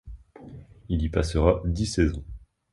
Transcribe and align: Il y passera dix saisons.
Il 0.89 1.03
y 1.03 1.09
passera 1.09 1.61
dix 1.63 1.85
saisons. 1.85 2.25